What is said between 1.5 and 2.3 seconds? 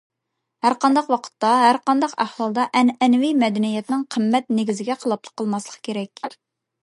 ھەرقانداق